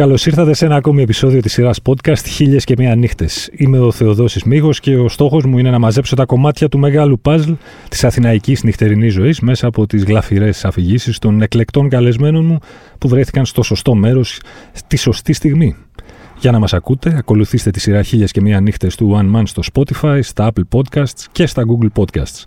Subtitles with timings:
[0.00, 3.50] Καλώς ήρθατε σε ένα ακόμη επεισόδιο της σειράς podcast Χίλιες και Μία Νύχτες.
[3.52, 7.20] Είμαι ο Θεοδόσης Μίγο και ο στόχος μου είναι να μαζέψω τα κομμάτια του μεγάλου
[7.20, 7.52] παζλ
[7.88, 12.58] της αθηναϊκής νυχτερινής ζωής μέσα από τις γλαφυρές αφηγήσεις των εκλεκτών καλεσμένων μου
[12.98, 14.40] που βρέθηκαν στο σωστό μέρος
[14.86, 15.76] τη σωστή στιγμή.
[16.38, 19.62] Για να μας ακούτε, ακολουθήστε τη σειρά Χίλιες και Μία Νύχτες του One Man στο
[19.72, 22.44] Spotify, στα Apple Podcasts και στα Google Podcasts.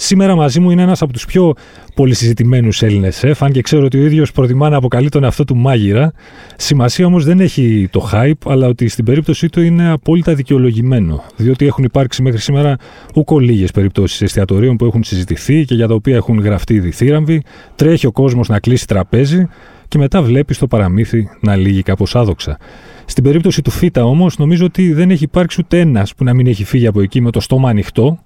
[0.00, 1.54] Σήμερα μαζί μου είναι ένας από τους πιο
[1.94, 5.56] πολυσυζητημένους Έλληνες σεφ, αν και ξέρω ότι ο ίδιος προτιμά να αποκαλεί τον εαυτό του
[5.56, 6.12] μάγειρα.
[6.56, 11.24] Σημασία όμως δεν έχει το hype, αλλά ότι στην περίπτωσή του είναι απόλυτα δικαιολογημένο.
[11.36, 12.76] Διότι έχουν υπάρξει μέχρι σήμερα
[13.14, 17.42] ούκο λίγες περιπτώσεις εστιατορίων που έχουν συζητηθεί και για τα οποία έχουν γραφτεί ήδη θύραμβοι.
[17.74, 19.46] Τρέχει ο κόσμος να κλείσει τραπέζι
[19.88, 22.58] και μετά βλέπει το παραμύθι να λύγει κάπως άδοξα.
[23.04, 26.46] Στην περίπτωση του Φίτα όμως, νομίζω ότι δεν έχει υπάρξει ούτε ένας που να μην
[26.46, 28.18] έχει φύγει από εκεί με το στόμα ανοιχτό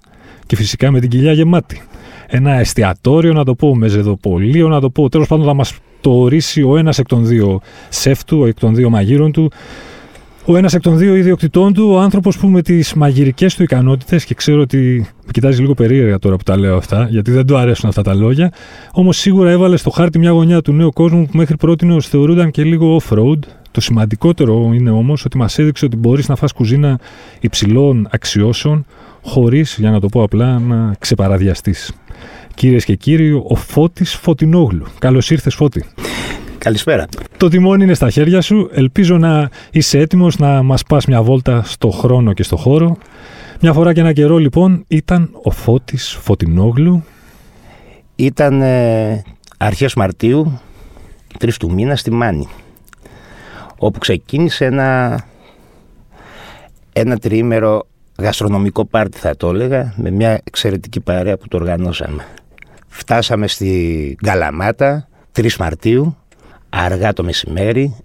[0.45, 1.81] και φυσικά με την κοιλιά γεμάτη.
[2.27, 5.09] Ένα εστιατόριο, να το πω, με ζεδοπολείο, να το πω.
[5.09, 8.75] Τέλος πάντων, θα μας το ορίσει ο ένας εκ των δύο σεφ του, εκ των
[8.75, 9.51] δύο μαγείρων του,
[10.45, 14.25] ο ένας εκ των δύο ιδιοκτητών του, ο άνθρωπος που με τις μαγειρικές του ικανότητες,
[14.25, 17.57] και ξέρω ότι με κοιτάζει λίγο περίεργα τώρα που τα λέω αυτά, γιατί δεν του
[17.57, 18.51] αρέσουν αυτά τα λόγια,
[18.91, 22.63] όμως σίγουρα έβαλε στο χάρτη μια γωνιά του νέου κόσμου που μέχρι πρώτη θεωρούνταν και
[22.63, 23.39] λίγο off-road.
[23.71, 26.99] Το σημαντικότερο είναι όμως ότι μας έδειξε ότι μπορείς να φας κουζίνα
[27.39, 28.85] υψηλών αξιώσεων,
[29.23, 31.93] χωρίς, για να το πω απλά, να ξεπαραδιαστείς.
[32.53, 34.85] Κυρίες και κύριοι, ο Φώτης Φωτεινόγλου.
[34.99, 35.85] Καλώς ήρθες, Φώτη.
[36.57, 37.05] Καλησπέρα.
[37.37, 38.69] Το τιμόνι είναι στα χέρια σου.
[38.73, 42.97] Ελπίζω να είσαι έτοιμος να μας πας μια βόλτα στο χρόνο και στο χώρο.
[43.61, 47.03] Μια φορά και ένα καιρό, λοιπόν, ήταν ο Φώτης Φωτεινόγλου.
[48.15, 49.23] Ήταν ε,
[49.57, 50.59] αρχές Μαρτίου,
[51.37, 52.47] τρεις του μήνα, στη Μάνη,
[53.77, 55.23] όπου ξεκίνησε ένα,
[56.93, 62.25] ένα τριήμερο γαστρονομικό πάρτι θα το έλεγα, με μια εξαιρετική παρέα που το οργανώσαμε.
[62.87, 66.17] Φτάσαμε στη Γκαλαμάτα, 3 Μαρτίου,
[66.69, 67.95] αργά το μεσημέρι,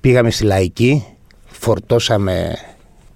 [0.00, 1.04] πήγαμε στη Λαϊκή,
[1.46, 2.52] φορτώσαμε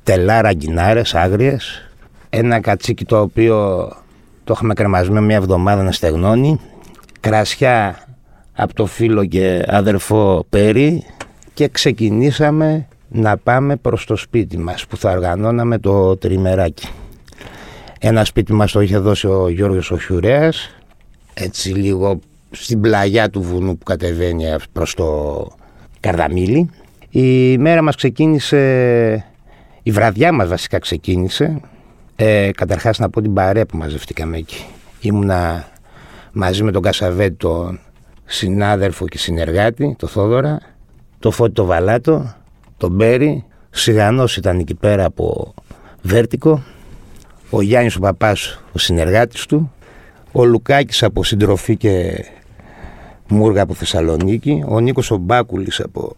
[0.02, 1.88] τελάρα γκινάρες άγριες,
[2.30, 3.88] ένα κατσίκι το οποίο
[4.44, 6.60] το είχαμε κρεμασμένο μια εβδομάδα να στεγνώνει,
[7.20, 8.06] κρασιά
[8.52, 11.04] από το φίλο και αδερφό Πέρι.
[11.54, 16.88] Και ξεκινήσαμε να πάμε προς το σπίτι μας που θα οργανώναμε το τριμεράκι.
[18.00, 20.70] Ένα σπίτι μας το είχε δώσει ο Γιώργος ο Χιουρέας,
[21.34, 22.18] έτσι λίγο
[22.50, 25.46] στην πλαγιά του βουνού που κατεβαίνει προς το
[26.00, 26.70] Καρδαμίλι.
[27.10, 29.24] Η μέρα μας ξεκίνησε,
[29.82, 31.60] η βραδιά μας βασικά ξεκίνησε,
[32.16, 34.64] ε, καταρχάς να πω την παρέα που μαζευτήκαμε εκεί.
[35.00, 35.68] Ήμουνα
[36.32, 37.80] μαζί με τον Κασαβέτη, τον
[38.24, 40.58] συνάδελφο και συνεργάτη, το Θόδωρα,
[41.18, 42.34] το Φώτη το Βαλάτο,
[42.78, 45.54] τον Μπέρι, Σιγανός ήταν εκεί πέρα από
[46.02, 46.62] Βέρτικο,
[47.50, 49.72] ο Γιάννης ο Παπάς ο συνεργάτης του,
[50.32, 52.24] ο Λουκάκης από συντροφή και
[53.28, 56.16] Μούργα από Θεσσαλονίκη, ο Νίκος ο Μπάκουλης από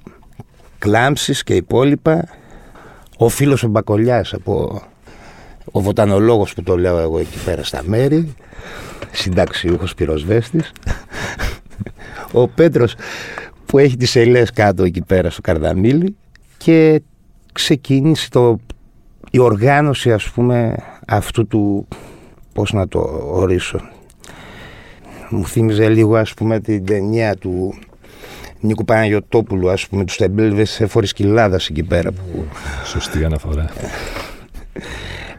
[0.78, 2.28] Κλάμψης και υπόλοιπα,
[3.16, 4.82] ο φίλος ο Μπακολιάς από
[5.72, 8.34] ο βοτανολόγος που το λέω εγώ εκεί πέρα στα μέρη,
[9.10, 10.72] συνταξιούχος πυροσβέστης,
[12.32, 12.94] ο Πέτρος
[13.66, 16.16] που έχει τις ελιές κάτω εκεί πέρα στο Καρδαμίλι
[16.64, 17.02] και
[17.52, 18.58] ξεκίνησε το,
[19.30, 20.74] η οργάνωση ας πούμε
[21.06, 21.88] αυτού του
[22.52, 23.80] πώς να το ορίσω.
[25.30, 27.74] Μου θύμιζε λίγο ας πούμε την ταινία του
[28.60, 32.44] Νίκου Παναγιωτόπουλου ας πούμε τους τεμπέλβες σε φορισκυλάδας εκεί πέρα που...
[32.84, 33.70] Σωστή αναφορά.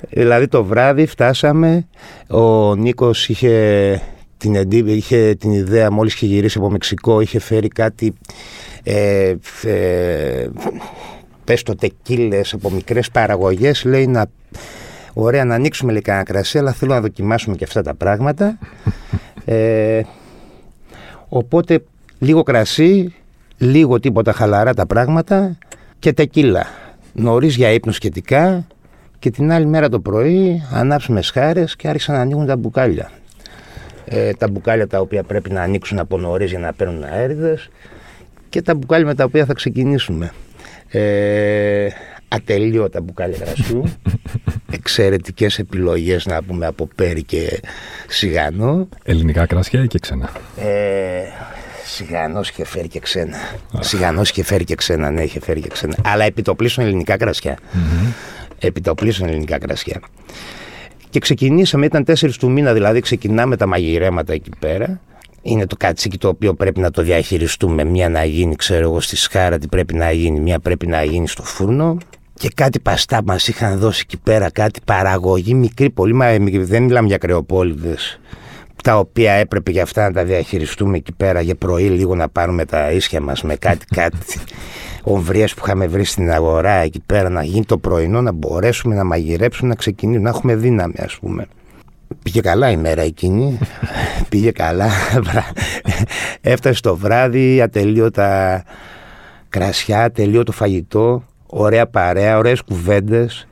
[0.10, 1.88] Δηλαδή το βράδυ φτάσαμε
[2.28, 4.02] ο Νίκος είχε
[4.42, 8.14] την, είχε την ιδέα μόλις είχε γυρίσει από Μεξικό είχε φέρει κάτι
[8.84, 10.48] ε, ε,
[11.44, 14.26] πες το τεκίλες από μικρές παραγωγές λέει να
[15.14, 18.58] ωραία να ανοίξουμε λέει κανένα κρασί αλλά θέλω να δοκιμάσουμε και αυτά τα πράγματα.
[19.46, 20.02] Ε,
[21.30, 21.84] οπότε
[22.20, 23.14] λίγο κρασί
[23.58, 25.58] λίγο τίποτα χαλαρά τα πράγματα
[26.00, 26.66] και τεκίλα.
[27.14, 28.68] Νωρίς για ύπνο σχετικά
[29.20, 33.12] και την άλλη μέρα το πρωί ανάψουμε σχάρες και άρχισαν να ανοίγουν τα μπουκάλια
[34.14, 37.70] ε, τα μπουκάλια τα οποία πρέπει να ανοίξουν από νωρίς για να παίρνουν αέριδες
[38.50, 40.32] και τα μπουκάλια με τα οποία θα ξεκινήσουμε.
[40.88, 41.88] Ε,
[42.28, 43.84] ατελείωτα μπουκάλια κρασιού,
[44.78, 47.60] εξαιρετικές επιλογές να πούμε από πέρι και
[48.08, 48.88] σιγανό.
[49.04, 51.22] Ελληνικά κρασιά ή και ξένα; Ε,
[51.86, 53.38] Σιγανός είχε φέρει και ξένα.
[53.80, 55.96] Σιγανός είχε φέρει και ξένα, ναι, είχε φέρει και ξένα.
[56.04, 57.58] Αλλά επιτοπλίσουν ελληνικά κρασιά.
[57.58, 58.14] Mm-hmm.
[58.60, 60.00] Επιτοπλίσουν ελληνικά κρασιά.
[61.12, 65.00] Και ξεκινήσαμε, ήταν 4 του μήνα δηλαδή, ξεκινάμε τα μαγειρέματα εκεί πέρα.
[65.42, 67.84] Είναι το κατσίκι το οποίο πρέπει να το διαχειριστούμε.
[67.84, 71.28] Μία να γίνει, ξέρω εγώ, στη σκάρα, τι πρέπει να γίνει, μία πρέπει να γίνει
[71.28, 71.98] στο φούρνο.
[72.34, 77.08] Και κάτι παστά μας είχαν δώσει εκεί πέρα, κάτι παραγωγή μικρή, πολύ μα δεν μιλάμε
[77.08, 77.96] για κρεοπόλυδε.
[78.84, 82.66] Τα οποία έπρεπε για αυτά να τα διαχειριστούμε εκεί πέρα για πρωί, λίγο να πάρουμε
[82.66, 84.18] τα ίσια μας με κάτι, κάτι.
[85.04, 89.04] Ομβρίες που είχαμε βρει στην αγορά εκεί πέρα να γίνει το πρωινό, να μπορέσουμε να
[89.04, 91.48] μαγειρέψουμε, να ξεκινήσουμε, να έχουμε δύναμη ας πούμε.
[92.24, 93.60] Πήγε καλά η μέρα εκείνη,
[94.30, 94.90] πήγε καλά,
[96.42, 98.64] έφτασε το βράδυ, ατελείωτα
[99.50, 103.48] κρασιά, ατελείωτο φαγητό, ωραία παρέα, ωραίες κουβέντες.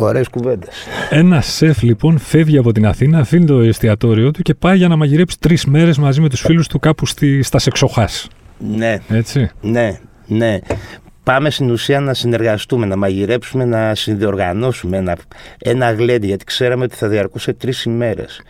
[0.00, 0.86] Ωραίες κουβέντες.
[1.10, 4.96] Ένα σεφ λοιπόν φεύγει από την Αθήνα, αφήνει το εστιατόριο του και πάει για να
[4.96, 8.28] μαγειρέψει τρεις μέρες μαζί με τους φίλους του κάπου στη, στα Σεξοχάς.
[8.58, 8.98] Ναι.
[9.08, 9.50] Έτσι.
[9.60, 9.98] Ναι,
[10.28, 10.58] ναι.
[11.22, 15.16] Πάμε στην ουσία να συνεργαστούμε, να μαγειρέψουμε, να συνδιοργανώσουμε ένα,
[15.58, 18.42] ένα γλέντι, γιατί ξέραμε ότι θα διαρκούσε τρεις ημέρες.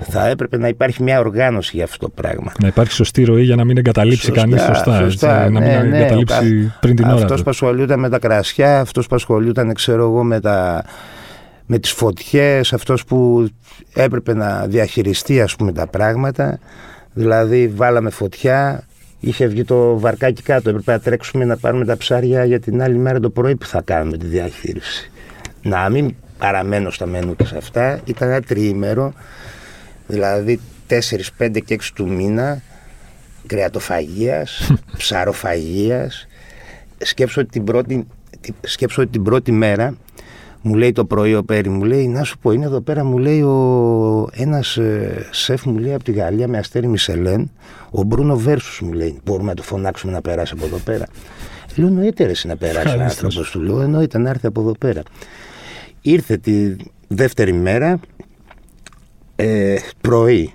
[0.00, 2.52] Θα έπρεπε να υπάρχει μια οργάνωση για αυτό το πράγμα.
[2.60, 4.98] Να υπάρχει σωστή ροή για να μην εγκαταλείψει κανείς σωστά.
[4.98, 7.14] σωστά έτσι, να μην ναι, ναι, εγκαταλείψει πριν την ώρα.
[7.14, 10.84] Αυτός που ασχολούνταν με τα κρασιά, αυτός που ασχολούνταν, ξέρω εγώ, με τα
[11.66, 13.48] με τις φωτιές, αυτός που
[13.94, 16.58] έπρεπε να διαχειριστεί ας πούμε τα πράγματα
[17.12, 18.86] δηλαδή βάλαμε φωτιά
[19.28, 20.68] είχε βγει το βαρκάκι κάτω.
[20.68, 23.82] Έπρεπε να τρέξουμε να πάρουμε τα ψάρια για την άλλη μέρα το πρωί που θα
[23.82, 25.10] κάνουμε τη διαχείριση;
[25.62, 28.00] Να μην παραμένω στα μενού και σε αυτά.
[28.04, 29.12] Ήταν ένα τριήμερο,
[30.06, 30.94] δηλαδή 4,
[31.38, 32.62] 5 και 6 του μήνα
[33.46, 36.26] κρεατοφαγίας, ψαροφαγίας.
[36.98, 38.06] Σκέψω ότι την πρώτη,
[38.60, 39.96] σκέψω ότι την πρώτη μέρα
[40.66, 43.18] μου λέει το πρωί ο Πέρι, μου λέει να σου πω είναι εδώ πέρα μου
[43.18, 47.50] λέει ο, ένας ε, σεφ μου λέει από τη Γαλλία με αστέρι Μισελέν
[47.90, 51.06] ο Μπρούνο Βέρσους μου λέει μπορούμε να το φωνάξουμε να περάσει από εδώ πέρα
[51.76, 55.02] λέω εννοείται ρε να περάσει ένα άνθρωπος του λέω εννοείται να έρθει από εδώ πέρα
[56.00, 56.76] ήρθε τη
[57.08, 58.00] δεύτερη μέρα
[59.36, 60.52] ε, πρωί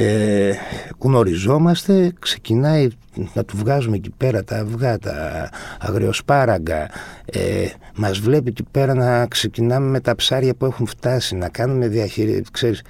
[0.00, 0.52] ε,
[0.98, 2.88] γνωριζόμαστε, ξεκινάει
[3.34, 5.48] να του βγάζουμε εκεί πέρα τα αυγά, τα
[5.80, 6.90] αγριοσπάραγγα.
[7.24, 11.88] Ε, μας βλέπει εκεί πέρα να ξεκινάμε με τα ψάρια που έχουν φτάσει, να κάνουμε
[11.88, 12.42] διαχείριση.
[12.52, 12.82] Ξέρεις,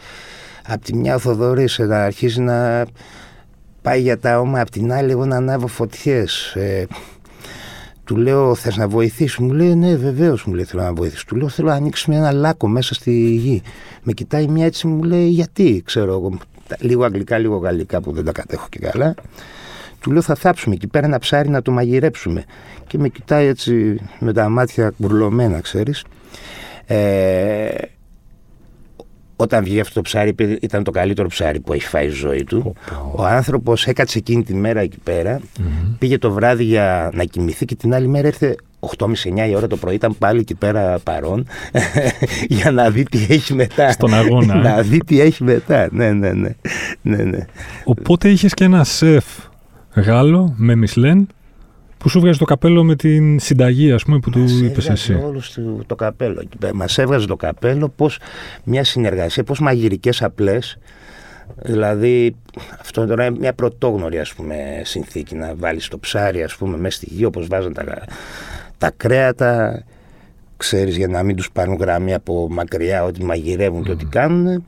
[0.67, 2.87] απ' τη μια ο Θοδωρής να αρχίζει να
[3.83, 6.55] πάει για τα όμα, απ' την άλλη εγώ να ανάβω φωτιές.
[6.55, 6.87] Ε,
[8.05, 9.37] του λέω, θες να βοηθήσεις.
[9.37, 11.25] Μου λέει, Ναι, βεβαίως μου λέει, θέλω να βοηθήσεις.
[11.25, 13.63] Του λέω, Θέλω να ανοίξουμε ένα λάκκο μέσα στη γη.
[14.03, 16.39] Με κοιτάει μια έτσι, μου λέει, Γιατί, ξέρω εγώ
[16.79, 19.15] λίγο αγγλικά, λίγο γαλλικά που δεν τα κατέχω και καλά.
[20.01, 22.45] Του λέω θα θάψουμε εκεί πέρα ένα ψάρι να το μαγειρέψουμε.
[22.87, 26.05] Και με κοιτάει έτσι με τα μάτια κουρλωμένα, ξέρεις.
[26.87, 27.69] Ε,
[29.37, 32.75] όταν βγήκε αυτό το ψάρι, ήταν το καλύτερο ψάρι που έχει φάει η ζωή του.
[33.15, 34.99] Ο άνθρωπος έκατσε εκείνη τη μέρα εκεί
[35.99, 39.77] πήγε το βράδυ για να κοιμηθεί και την άλλη μέρα ήρθε 8.30-9 η ώρα το
[39.77, 41.47] πρωί ήταν πάλι εκεί πέρα παρόν
[42.59, 43.91] για να δει τι έχει μετά.
[43.91, 44.55] Στον αγώνα.
[44.55, 44.83] να ε.
[44.83, 45.89] δει τι έχει μετά.
[45.93, 46.55] Ναι, ναι, ναι.
[47.03, 47.45] ναι, ναι.
[47.85, 49.25] Οπότε είχες και ένα σεφ
[49.95, 51.29] Γάλλο με Μισλέν
[51.99, 55.15] που σου βγάζει το καπέλο με την συνταγή, ας πούμε, που του είπες εσύ.
[55.15, 55.43] Όλο
[55.87, 56.43] το καπέλο.
[56.75, 58.19] Μας έβγαζε το καπέλο πώς
[58.65, 60.79] μια συνεργασία, πώς μαγειρικές απλές.
[61.63, 62.37] Δηλαδή,
[62.81, 66.97] αυτό τώρα είναι μια πρωτόγνωρη ας πούμε, συνθήκη να βάλεις το ψάρι ας πούμε, μέσα
[66.97, 67.85] στη γη όπως βάζουν τα,
[68.79, 69.83] τα κρέατα.
[70.57, 74.65] Ξέρεις για να μην τους πάρουν γραμμή από μακριά ότι μαγειρεύουν και ό,τι κάνουν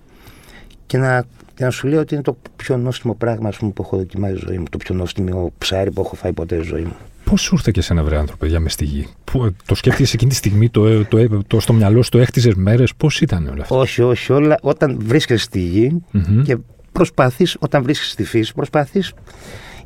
[0.87, 1.25] και να
[1.61, 4.59] και να σου λέω ότι είναι το πιο νόστιμο πράγμα πούμε, που έχω δοκιμάσει ζωή
[4.59, 4.65] μου.
[4.71, 6.97] Το πιο νόστιμο ψάρι που έχω φάει ποτέ στη ζωή μου.
[7.25, 10.11] Πώς σου ήρθε και σε ένα βρε άνθρωπο για μες στη γη, που, Το σκέφτηκε
[10.15, 13.47] εκείνη τη στιγμή, το, το, το, το, στο μυαλό σου, το έχτιζες μέρες, πώς ήταν
[13.47, 14.59] όλα αυτά; Όχι, όχι, όλα.
[14.63, 16.43] Όταν βρίσκεσαι στη γη mm-hmm.
[16.45, 16.57] και
[16.93, 19.13] προσπαθείς, όταν βρίσκεσαι στη φύση, προσπαθείς.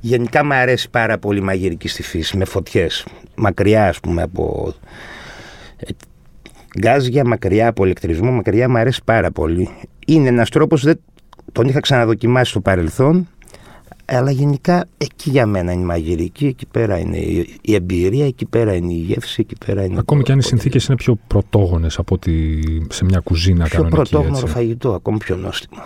[0.06, 3.06] Γενικά μου αρέσει πάρα πολύ η μαγειρική στη φύση, με φωτιές.
[3.36, 4.74] Μακριά, ας πούμε, από.
[5.76, 5.90] Ε,
[6.78, 9.68] γκάζια, μακριά από ηλεκτρισμό, μακριά μου αρέσει πάρα πολύ.
[10.06, 10.86] Είναι ένας τρόπος,
[11.52, 13.28] τον είχα ξαναδοκιμάσει στο παρελθόν,
[14.04, 17.16] αλλά γενικά εκεί για μένα είναι η μαγειρική, εκεί πέρα είναι
[17.60, 19.98] η εμπειρία, εκεί πέρα είναι η γεύση, εκεί πέρα είναι.
[19.98, 23.96] Ακόμη και αν οι συνθήκες είναι πιο πρωτόγονες από ότι σε μια κουζίνα πιο κανονική.
[23.96, 25.82] Πιο πρωτόγνωρο φαγητό, ακόμη πιο νόστιμο.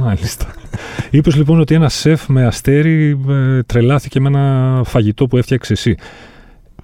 [0.00, 0.46] Μάλιστα.
[1.10, 5.96] Είπες λοιπόν ότι ένα σεφ με αστέρι ε, τρελάθηκε με ένα φαγητό που έφτιαξε εσύ.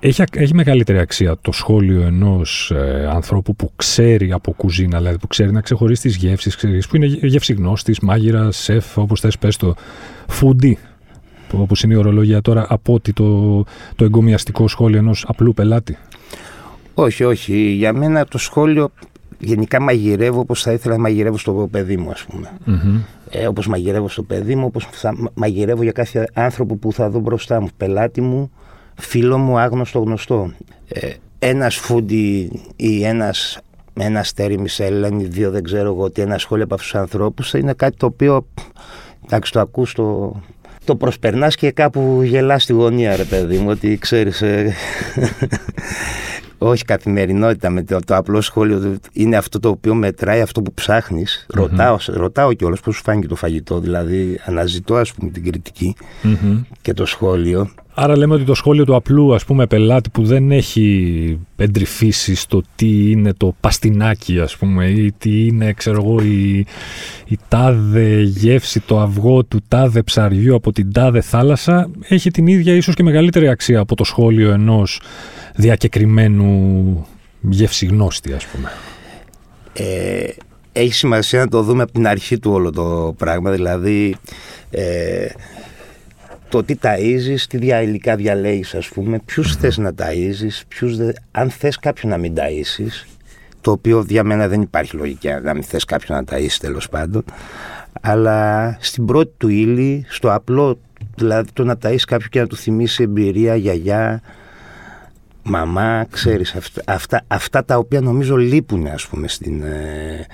[0.00, 5.26] Έχει, έχει μεγαλύτερη αξία το σχόλιο ενός ε, ανθρώπου που ξέρει από κουζίνα, δηλαδή που
[5.26, 9.74] ξέρει να ξεχωρίσει τις γεύσεις, που είναι γευσιγνώστη, μάγειρα, σεφ, όπως θες πες το,
[10.28, 10.78] φούντι,
[11.52, 13.64] όπως είναι η ορολογία τώρα, από ότι το,
[13.96, 15.98] το εγκομιαστικό σχόλιο ενός απλού πελάτη.
[16.94, 17.70] Όχι, όχι.
[17.70, 18.90] Για μένα το σχόλιο
[19.40, 22.48] γενικά μαγειρεύω όπως θα ήθελα να μαγειρεύω στο παιδί μου ας πούμε.
[22.66, 23.00] Mm-hmm.
[23.30, 27.18] Ε, όπως μαγειρεύω στο παιδί μου, όπως θα μαγειρεύω για κάθε άνθρωπο που θα δω
[27.18, 28.50] μπροστά μου, πελάτη μου,
[28.94, 30.52] φίλο μου άγνωστο γνωστό.
[30.88, 33.60] Ε, ένας φούντι ή ένας
[33.92, 37.00] με ένας αστέρι Μισελέν ή δύο δεν ξέρω εγώ τι ένα σχόλιο από αυτούς τους
[37.00, 38.46] ανθρώπους είναι κάτι το οποίο
[39.24, 40.36] εντάξει το ακούς το,
[40.84, 44.74] το προσπερνάς και κάπου γελάς στη γωνία ρε παιδί μου ότι ξέρεις ε,
[46.62, 51.46] όχι καθημερινότητα με το, το απλό σχόλιο είναι αυτό το οποίο μετράει αυτό που ψάχνεις
[51.46, 51.54] mm-hmm.
[51.54, 56.60] ρωτάω, ρωτάω κιόλας πώς σου φάνηκε το φαγητό δηλαδή αναζητώ ας πούμε την κριτικη mm-hmm.
[56.82, 57.70] και το σχόλιο
[58.02, 62.62] Άρα λέμε ότι το σχόλιο του απλού ας πούμε πελάτη που δεν έχει εντρυφήσει στο
[62.74, 66.58] τι είναι το παστινάκι ας πούμε ή τι είναι ξέρω εγώ η,
[67.26, 72.74] η τάδε γεύση το αυγό του τάδε ψαριού από την τάδε θάλασσα έχει την ίδια
[72.74, 75.00] ίσως και μεγαλύτερη αξία από το σχόλιο ενός
[75.54, 77.06] διακεκριμένου
[77.40, 78.72] γευσιγνώστη ας πούμε.
[79.72, 80.28] Ε,
[80.72, 84.16] έχει σημασία να το δούμε από την αρχή του όλο το πράγμα δηλαδή
[84.70, 85.26] ε,
[86.50, 91.12] το τι ταΐζεις, τι υλικά διαλέγεις ας πούμε, ποιους θες να ταΐζεις, ποιους δε...
[91.30, 93.06] αν θες κάποιον να μην ταΐσεις,
[93.60, 97.24] το οποίο για μένα δεν υπάρχει λογική να μην θες κάποιον να ταΐσεις τέλος πάντων,
[98.00, 100.78] αλλά στην πρώτη του ύλη, στο απλό,
[101.14, 104.22] δηλαδή το να ταΐσεις κάποιον και να του θυμίσει εμπειρία, γιαγιά,
[105.42, 110.26] μαμά, ξέρεις, αυτά, αυτά, αυτά τα οποία νομίζω λείπουν ας πούμε στην, ε,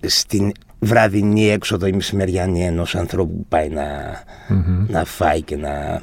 [0.00, 0.52] στην
[0.84, 3.84] βραδινή έξοδο ή μεσημεριανή ενός ανθρώπου που πάει να,
[4.88, 6.02] να φάει και να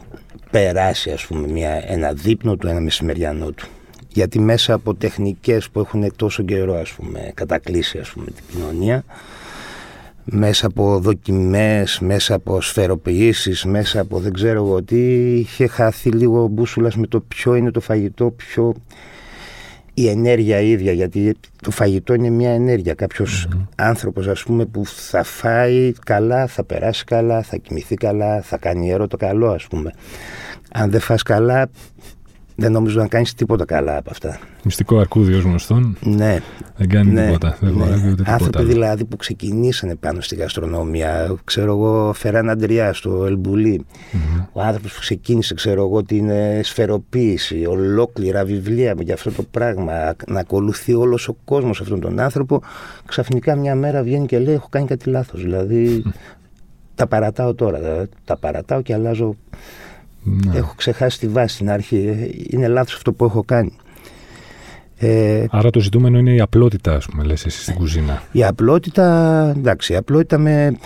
[0.52, 3.68] περάσει ας πούμε μια, ένα δείπνο του, ένα μεσημεριανό του.
[4.14, 9.04] Γιατί μέσα από τεχνικές που έχουν τόσο καιρό ας πούμε κατακλείσει ας πούμε την κοινωνία
[10.32, 16.48] μέσα από δοκιμές, μέσα από σφαιροποιήσεις, μέσα από δεν ξέρω εγώ τι είχε χαθεί λίγο
[16.48, 18.74] μπούσουλας με το ποιο είναι το φαγητό, ποιο
[20.02, 22.94] η ενέργεια ίδια, γιατί το φαγητό είναι μια ενέργεια.
[22.94, 23.66] Κάποιος mm-hmm.
[23.76, 28.92] άνθρωπος, ας πούμε, που θα φάει καλά, θα περάσει καλά, θα κοιμηθεί καλά, θα κάνει
[28.92, 29.94] έρωτο καλό, ας πούμε.
[30.72, 31.70] Αν δεν φας καλά,
[32.60, 34.40] δεν νομίζω να κάνεις τίποτα καλά από αυτά.
[34.64, 35.98] Μυστικό αρκούδι ως γνωστόν.
[36.02, 36.40] Ναι.
[36.78, 37.58] Δεν κάνει ναι, τίποτα.
[37.60, 37.84] Δεν ναι.
[37.84, 38.34] ούτε τίποτα.
[38.34, 41.36] Άνθρωποι δηλαδή που ξεκινήσανε πάνω στη γαστρονομία.
[41.44, 43.86] Ξέρω εγώ, Φεράν Αντριά στο Ελμπουλί.
[43.86, 44.46] Mm-hmm.
[44.52, 47.66] Ο άνθρωπος που ξεκίνησε, ξέρω εγώ, την ε, σφαιροποίηση.
[47.66, 50.16] Ολόκληρα βιβλία για αυτό το πράγμα.
[50.28, 52.62] Να ακολουθεί όλος ο κόσμος αυτόν τον άνθρωπο.
[53.06, 55.42] Ξαφνικά μια μέρα βγαίνει και λέει: Έχω κάνει κάτι λάθος.
[55.42, 56.04] Δηλαδή.
[56.96, 58.08] τα παρατάω τώρα.
[58.26, 59.36] Τα παρατάω και αλλάζω
[60.46, 60.58] ναι.
[60.58, 62.32] Έχω ξεχάσει τη βάση στην αρχή.
[62.50, 63.72] Είναι λάθος αυτό που έχω κάνει.
[65.02, 68.24] Ε, Άρα το ζητούμενο είναι η απλότητα, ας πούμε, λες εσύ στην κουζίνα.
[68.32, 70.78] Η απλότητα, εντάξει, η απλότητα με,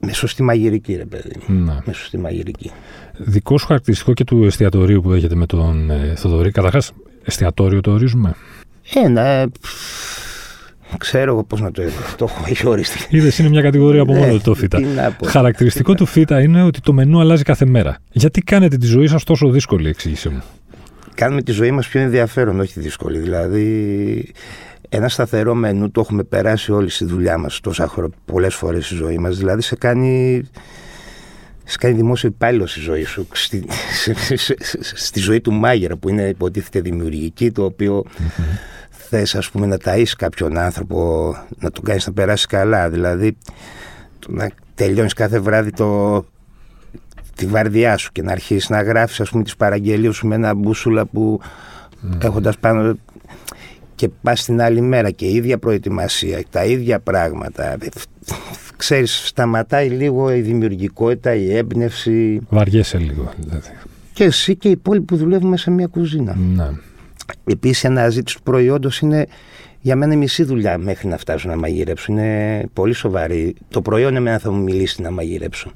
[0.00, 1.34] με σωστή μαγειρική, ρε παιδί.
[1.46, 1.78] Ναι.
[1.84, 2.70] Με σωστή μαγειρική.
[3.16, 6.50] Δικό σου χαρακτηριστικό και του εστιατορίου που έχετε με τον ε, Θοδωρή.
[6.50, 6.92] Καταρχάς,
[7.24, 8.34] εστιατόριο το ορίζουμε.
[8.94, 9.46] Ένα, ε,
[10.98, 12.16] Ξέρω εγώ πώς να το έχω.
[12.16, 13.16] το έχω οριστεί.
[13.16, 14.80] Είδες, είναι μια κατηγορία από μόνο το φύτα.
[15.26, 17.96] Χαρακτηριστικό του φύτα είναι ότι το μενού αλλάζει κάθε μέρα.
[18.12, 20.42] Γιατί κάνετε τη ζωή σας τόσο δύσκολη, εξήγησε μου.
[21.14, 23.18] Κάνουμε τη ζωή μας πιο ενδιαφέρον, όχι δύσκολη.
[23.18, 24.32] Δηλαδή,
[24.88, 28.94] ένα σταθερό μενού το έχουμε περάσει όλοι στη δουλειά μας τόσα χρόνια, πολλές φορές στη
[28.94, 29.36] ζωή μας.
[29.38, 30.42] Δηλαδή, σε κάνει.
[31.64, 33.64] Σε κάνει δημόσιο υπάλληλο στη ζωή σου, στη,
[34.94, 38.04] στη ζωή του μάγειρα που είναι υποτίθεται δημιουργική, το οποίο
[39.12, 43.36] θες ας πούμε να ταΐσεις κάποιον άνθρωπο, να τον κάνεις να περάσει καλά, δηλαδή
[44.28, 46.24] να τελειώνεις κάθε βράδυ το,
[47.34, 50.54] τη βαρδιά σου και να αρχίσεις να γράφεις ας πούμε τις παραγγελίες σου με ένα
[50.54, 52.24] μπούσουλα που mm.
[52.24, 52.98] έχοντας πάνω
[53.94, 57.76] και πας την άλλη μέρα και η ίδια προετοιμασία, τα ίδια πράγματα.
[58.76, 62.40] Ξέρεις, σταματάει λίγο η δημιουργικότητα, η έμπνευση.
[62.48, 63.70] Βαριέσαι λίγο δηλαδή.
[64.12, 66.36] Και εσύ και οι υπόλοιποι που δουλεύουμε σε μια κουζίνα.
[66.36, 66.70] Ναι.
[67.44, 69.26] Επίσης, η αναζήτηση του προϊόντος είναι
[69.80, 72.12] για μένα μισή δουλειά μέχρι να φτάσω να μαγειρέψω.
[72.12, 73.54] Είναι πολύ σοβαρή.
[73.68, 75.70] Το προϊόν εμένα θα μου μιλήσει να μαγειρέψω.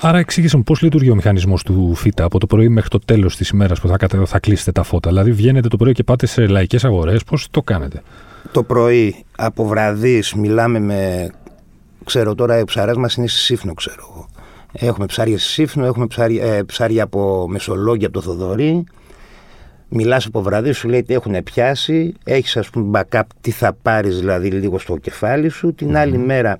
[0.00, 3.36] Άρα, εξήγησε μου πώς λειτουργεί ο μηχανισμός του ΦΙΤΑ από το πρωί μέχρι το τέλος
[3.36, 5.08] της ημέρας που θα, θα κλείσετε τα φώτα.
[5.08, 7.24] Δηλαδή, βγαίνετε το πρωί και πάτε σε λαϊκές αγορές.
[7.24, 8.02] Πώς το κάνετε;
[8.52, 11.30] Το πρωί από βραδύς μιλάμε με.
[12.04, 14.28] Ξέρω τώρα, οι ψαρές μας είναι στη Σύφνο, ξέρω εγώ.
[14.72, 18.84] Έχουμε ψάρια στη Σύφνο, έχουμε ψάρια, ε, ψάρια από Μεσολόγια από το Θοδωρή.
[19.92, 22.14] Μιλάς από βραδύ, σου λέει τι έχουν πιάσει.
[22.24, 25.74] Έχεις, ας πούμε, backup τι θα πάρεις, δηλαδή λίγο στο κεφάλι σου.
[25.74, 26.58] Την άλλη μέρα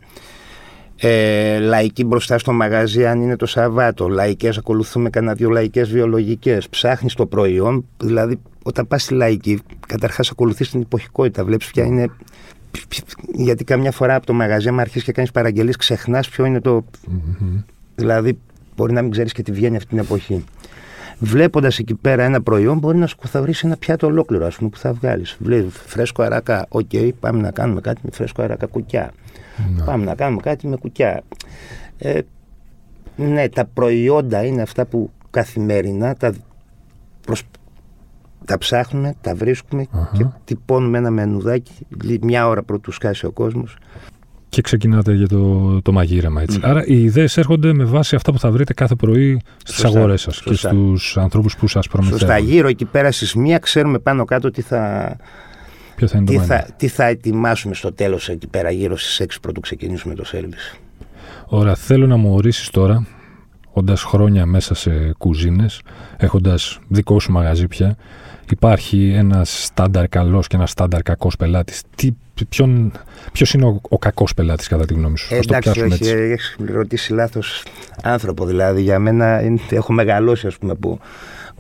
[0.97, 4.09] ε, λαϊκή μπροστά στο μαγαζί, αν είναι το Σαββάτο.
[4.09, 6.69] Λαϊκές, ακολουθούμε κανένα δύο λαϊκές βιολογικές.
[6.69, 11.45] Ψάχνεις το προϊόν, δηλαδή όταν πας στη λαϊκή, καταρχάς ακολουθείς την εποχικότητα.
[11.45, 12.09] Βλέπεις ποια είναι.
[13.35, 16.85] Γιατί καμιά φορά από το μαγαζί, αν αρχίσεις και κάνεις παραγγελίες, ξεχνάς ποιο είναι το.
[17.95, 18.39] Δηλαδή,
[18.77, 20.45] μπορεί να μην ξέρεις και τι βγαίνει αυτή την εποχή
[21.21, 24.71] βλέποντας εκεί πέρα ένα προϊόν, μπορεί να σου θα βρει ένα πιάτο ολόκληρο ας πούμε,
[24.71, 25.37] που θα βγάλεις.
[25.41, 26.67] Βλέπει φρέσκο αράκα.
[26.69, 29.13] Ok, okay, πάμε να κάνουμε κάτι με φρέσκο αράκα κουκιά.
[29.77, 29.85] Ναι.
[29.85, 31.23] Πάμε να κάνουμε κάτι με κουκιά.
[31.99, 32.21] Ε,
[33.17, 36.35] ναι, τα προϊόντα είναι αυτά που καθημερινά τα,
[37.21, 37.43] προσ...
[38.45, 41.87] τα ψάχνουμε, τα βρισκουμε και τυπώνουμε ένα μενουδάκι
[42.21, 43.77] μια ώρα πρωτού σκάσει ο κόσμος
[44.51, 46.43] και ξεκινάτε για το, το μαγείρεμα.
[46.43, 46.61] Έτσι.
[46.63, 50.43] Άρα οι ιδέες έρχονται με βάση αυτά που θα βρείτε κάθε πρωί στις αγορές σας
[50.43, 52.21] και στους ανθρώπους που σας προμηθεύουν.
[52.21, 52.39] Σωστά.
[52.39, 55.17] Γύρω εκεί πέρα στις μία ξέρουμε πάνω κάτω τι θα,
[55.97, 59.27] Ποιο θα είναι τι, το θα, τι θα ετοιμάσουμε στο τέλος εκεί πέρα, γύρω στις
[59.35, 60.75] 6 πρωτού ξεκινήσουμε το σερβις.
[61.47, 61.75] Ωραία.
[61.75, 63.07] Θέλω να μου ορίσεις τώρα,
[63.73, 65.81] όντας χρόνια μέσα σε κουζίνες,
[66.17, 67.97] έχοντας δικό σου μαγαζί πια,
[68.53, 71.83] υπάρχει ένας στάνταρ καλός και ένας στάνταρ κακός πελάτης.
[73.33, 77.13] Ποιος είναι ο, ο κακός πελάτης, κατά τη γνώμη σου, ε, Εντάξει, όχι, έχεις ρωτήσει
[77.13, 77.65] λάθος
[78.03, 78.45] άνθρωπο.
[78.45, 80.99] Δηλαδή, για μένα είναι, έχω μεγαλώσει, ας πούμε, που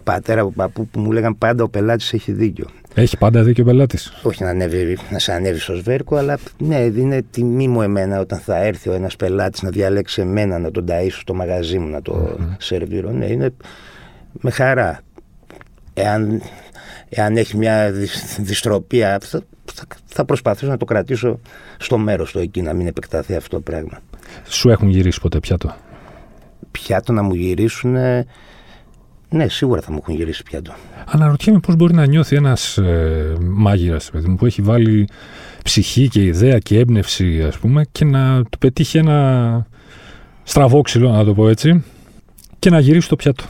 [0.05, 2.67] πατέρα από παππού που μου λέγαν πάντα ο πελάτης έχει δίκιο.
[2.95, 6.77] Έχει πάντα δίκιο ο πελάτης; Όχι να, ανέβει, να σε ανέβει στο σβέρκο, αλλά ναι,
[6.77, 10.85] είναι τιμή μου εμένα όταν θα έρθει ο ένας πελάτης να διαλέξει εμένα να τον
[10.89, 12.57] ταΐσω στο μαγαζί μου, να το mm-hmm.
[12.59, 13.11] σερβίρω.
[13.11, 13.51] Ναι, είναι
[14.33, 15.01] με χαρά.
[15.95, 16.43] Εάν,
[17.11, 17.93] εάν έχει μια
[18.39, 19.43] δυστροπία, θα,
[20.07, 21.41] θα, προσπαθήσω να το κρατήσω
[21.79, 24.01] στο μέρος του εκεί, να μην επεκταθεί αυτό το πράγμα.
[24.49, 25.75] Σου έχουν γυρίσει ποτέ πιάτο;
[26.71, 27.97] Πιάτο να μου γυρίσουν.
[29.33, 30.73] Ναι, σίγουρα θα μου έχουν γυρίσει πιάτο.
[31.07, 35.09] Αναρωτιέμαι πώς μπορεί να νιώθει ένας ε, μάγειρας που έχει βάλει
[35.63, 39.67] ψυχή και ιδέα και έμπνευση, ας πούμε, και να του πετύχει ένα
[40.43, 41.85] στραβό ξυλό, να το πω έτσι,
[42.59, 43.45] και να γυρίσει το πιάτο.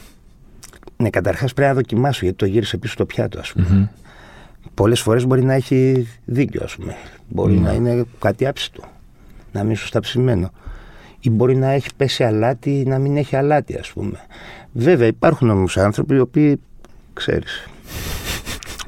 [1.00, 3.66] Ναι, καταρχάς πρέπει να δοκιμάσω γιατί το γύρισε πίσω στο πιάτο, ας πούμε.
[3.70, 4.00] Mm-hmm.
[4.74, 6.96] Πολλές φορές μπορεί να έχει δίκιο, ας πούμε.
[7.28, 7.62] Μπορεί mm-hmm.
[7.62, 8.82] να είναι κάτι άψητο.
[9.52, 10.52] Να μην σωστά ψημένο.
[11.20, 14.18] Ή μπορεί να έχει πέσει αλάτι ή να μην έχει αλάτι, ας πούμε.
[14.72, 16.60] Βέβαια, υπάρχουν όμως άνθρωποι οι οποίοι,
[17.12, 17.68] ξέρεις,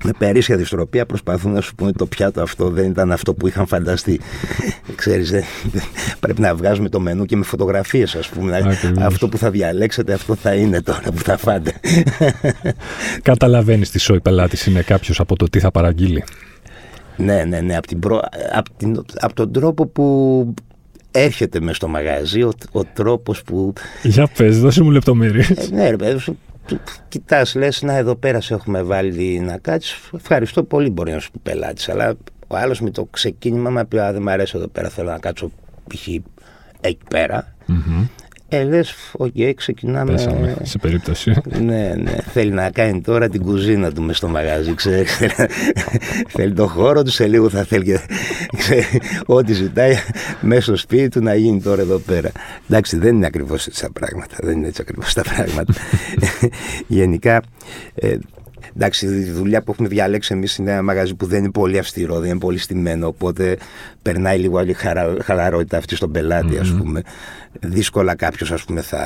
[0.02, 3.66] με περίσσια δυστροπία προσπαθούν να σου πούνε το πιάτο αυτό δεν ήταν αυτό που είχαν
[3.66, 4.20] φανταστεί.
[4.94, 5.42] Ξέρεις, δεν,
[6.20, 8.78] πρέπει να βγάζουμε το μενού και με φωτογραφίες ας πούμε.
[9.00, 11.72] Αυτό που θα διαλέξετε αυτό θα είναι τώρα που θα φάτε.
[13.22, 16.24] Καταλαβαίνεις τι σοϊ πελάτης είναι κάποιος από το τι θα παραγγείλει.
[17.16, 17.76] Ναι, ναι, ναι.
[17.76, 18.20] Από, την προ...
[18.52, 19.04] από, την...
[19.20, 20.54] από τον τρόπο που
[21.10, 23.72] έρχεται μες στο μαγαζί, ο, ο τρόπος που...
[24.02, 25.50] Για πες, δώσε μου λεπτομέρειες.
[25.50, 26.20] Ε, ναι, ρε παιδί
[27.08, 31.30] κοιτάς, λες, να εδώ πέρα σε έχουμε βάλει να κάτσεις, ευχαριστώ πολύ μπορεί να σου
[31.30, 32.14] πει πελάτης, αλλά
[32.46, 35.50] ο άλλος με το ξεκίνημα θα πει, δεν μου αρέσει εδώ πέρα, θέλω να κάτσω
[35.88, 36.06] π.χ.
[36.80, 37.54] εκεί πέρα.
[37.68, 38.08] Mm-hmm.
[38.54, 40.12] Ε, λες, ok, okay, ξεκινάμε.
[40.12, 41.32] Πέσαμε, σε περίπτωση.
[41.60, 42.16] ναι, ναι.
[42.32, 45.18] Θέλει να κάνει τώρα την κουζίνα του μες στο μαγαζί, ξέρεις.
[46.28, 47.98] θέλει το χώρο του, σε λίγο θα θέλει και
[49.26, 49.94] ό,τι ζητάει
[50.40, 52.30] μέσα στο σπίτι του να γίνει τώρα εδώ πέρα.
[52.68, 54.36] Εντάξει, δεν είναι ακριβώς έτσι τα πράγματα.
[54.38, 55.72] Δεν είναι έτσι ακριβώς τα πράγματα.
[56.86, 57.42] Γενικά,
[57.94, 58.16] ε,
[58.76, 62.18] Εντάξει, η δουλειά που έχουμε διαλέξει εμείς είναι ένα μαγαζί που δεν είναι πολύ αυστηρό,
[62.18, 63.06] δεν είναι πολύ στημένο.
[63.06, 63.56] Οπότε
[64.02, 64.76] περνάει λίγο άλλη
[65.22, 67.02] χαλαρότητα αυτή στον πελάτη, ας πούμε.
[67.60, 69.04] Δύσκολα κάποιος, ας πούμε, θα,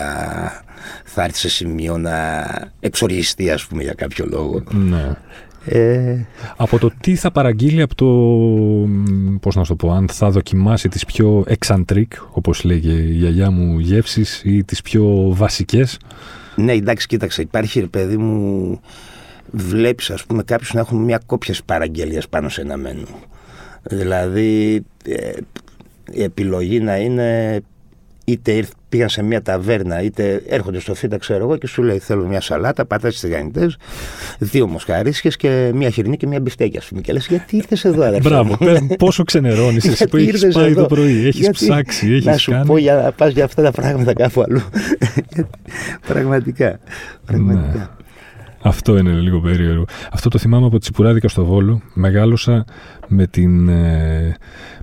[1.04, 2.44] θα έρθει σε σημείο να
[2.80, 4.62] εξοργιστεί, ας πούμε, για κάποιο λόγο.
[4.70, 5.16] Ναι.
[5.68, 6.26] Ε...
[6.56, 8.06] Από το τι θα παραγγείλει από το,
[9.40, 13.78] πώς να το πω, αν θα δοκιμάσει τις πιο εξαντρικ, όπως λέγε η γιαγιά μου,
[13.78, 15.98] γεύσεις ή τις πιο βασικές;
[16.54, 18.80] Ναι, εντάξει, κοίταξε, υπάρχει, παιδί μου,
[19.50, 23.06] βλέπεις ας πούμε κάποιους να έχουν μια κόπια παραγγελίας πάνω σε ένα μένου.
[23.82, 25.32] Δηλαδή ε,
[26.10, 27.60] η επιλογή να είναι
[28.24, 32.26] είτε πήγαν σε μια ταβέρνα, είτε έρχονται στο φύτα, ξέρω εγώ, και σου λέει: Θέλω
[32.26, 33.76] μια σαλάτα, πατάτες τηγανιτές,
[34.38, 37.00] δύο μοσχαρίσιε και μια χοιρινή και μια μπιφτέκια, ας πούμε.
[37.00, 38.28] Και λες: Γιατί ήρθες εδώ, αδερφέ.
[38.28, 38.56] Μπράβο,
[38.98, 42.66] πόσο ξενερώνεις εσύ που έχεις πάει εδώ; το πρωί, έχεις ψάξει, έχεις Να σου κάνει...
[42.66, 44.60] πω για να πας για αυτά τα πράγματα κάπου αλλού.
[46.12, 46.78] πραγματικά.
[47.26, 47.78] πραγματικά.
[47.78, 47.95] Ναι.
[48.62, 49.84] Αυτό είναι λίγο περίεργο.
[50.12, 51.80] Αυτό το θυμάμαι από τσιπουράδικα στο Βόλο.
[51.94, 52.64] Μεγάλωσα
[53.08, 54.36] με, την, ε,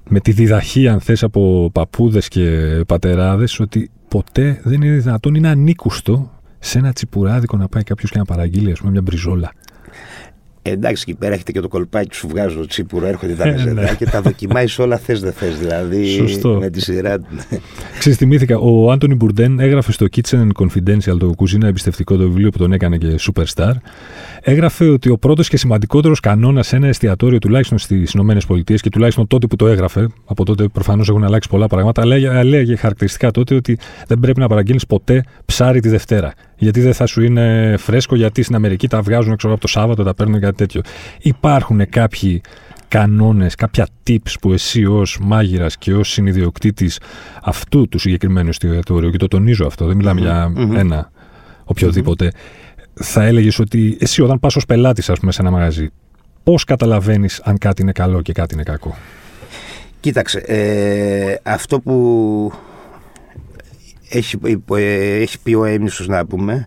[0.09, 5.47] με τη διδαχή, αν θες, από παππούδες και πατεράδες, ότι ποτέ δεν είναι δυνατόν, είναι
[5.47, 9.51] ανήκουστο σε ένα τσιπουράδικο να πάει κάποιος και να παραγγείλει, ας πούμε, μια μπριζόλα.
[10.65, 13.95] Εντάξει, εκεί πέρα έχετε και το κολπάκι σου βγάζω το τσίπουρο, έρχονται τα ε, ναι.
[13.97, 15.58] και τα δοκιμάεις όλα θες δεν θες.
[15.58, 16.58] Δηλαδή Σωστό.
[16.60, 17.17] με τη σειρά.
[17.99, 18.58] Ξεστημήθηκα.
[18.58, 22.97] Ο Άντωνι Μπουρντέν έγραφε στο Kitchen Confidential, το κουζίνα εμπιστευτικό το βιβλίο που τον έκανε
[22.97, 23.71] και Superstar.
[24.41, 29.28] Έγραφε ότι ο πρώτος και σημαντικότερος κανόνας σε ένα εστιατόριο, τουλάχιστον στις ΗΠΑ και τουλάχιστον
[29.28, 33.56] τότε που το έγραφε, από τότε προφανώς έχουν αλλάξει πολλά πράγματα, αλλά λέγε χαρακτηριστικά τότε
[33.56, 36.34] ότι δεν πρέπει να παραγγείλεις ποτέ ψάρι τη Δευτέρα.
[36.63, 40.04] Γιατί δεν θα σου είναι φρέσκο, γιατί στην Αμερική τα βγάζουν ξέρω, από το Σάββατο,
[40.04, 40.82] τα παίρνουν κάτι τέτοιο.
[41.21, 42.41] Υπάρχουν κάποιοι
[42.88, 46.99] κανόνες, κάποια tips που εσύ ως μάγειρας και ως συνειδιοκτήτης
[47.43, 51.12] αυτού του συγκεκριμένου εστιατόριου, και το τονίζω αυτό, δεν μιλαμε για ένα
[51.63, 52.32] οποιοδήποτε,
[52.93, 55.89] θα έλεγες ότι εσύ όταν πας ως πελάτης, ας πούμε, σε ένα μαγαζί,
[56.43, 58.97] πώς καταλαβαίνεις αν κάτι είναι καλό και κάτι είναι κακό;
[59.99, 61.93] Κοίταξε, ε, αυτό που
[64.13, 64.39] έχει,
[64.76, 66.65] ε, έχει πει ο έμνησος να πούμε.